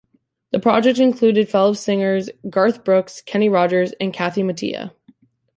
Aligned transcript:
The 0.49 0.57
project 0.59 0.97
included 0.97 1.47
fellow 1.47 1.73
singers 1.73 2.31
Garth 2.49 2.83
Brooks, 2.83 3.21
Kenny 3.21 3.49
Rogers 3.49 3.91
and 4.01 4.11
Kathy 4.11 4.41
Mattea. 4.41 4.93